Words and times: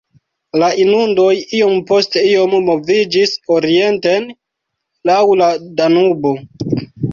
La 0.61 0.69
inundoj 0.83 1.27
iom 1.57 1.75
post 1.91 2.17
iom 2.21 2.55
moviĝis 2.71 3.35
orienten 3.59 4.27
laŭ 5.13 5.21
la 5.45 5.53
Danubo. 5.81 6.37